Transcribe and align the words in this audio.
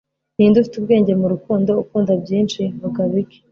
ninde 0.35 0.55
ufite 0.59 0.75
ubwenge 0.77 1.13
mu 1.21 1.27
rukundo, 1.33 1.71
ukunda 1.83 2.13
byinshi, 2.23 2.61
vuga 2.81 3.01
bike 3.11 3.39